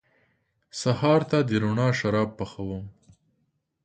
سهار 0.81 1.21
ته 1.29 1.37
د 1.47 1.51
روڼا 1.61 1.89
شراب 1.99 2.29
پخوم 2.39 2.83